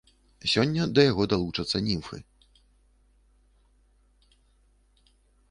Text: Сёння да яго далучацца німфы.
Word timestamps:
Сёння 0.51 0.87
да 0.99 1.03
яго 1.11 1.23
далучацца 1.33 1.77
німфы. 1.89 2.17